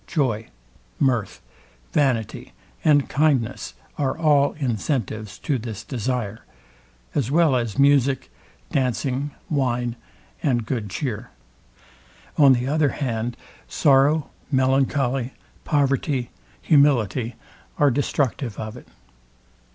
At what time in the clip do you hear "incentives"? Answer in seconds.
4.53-5.37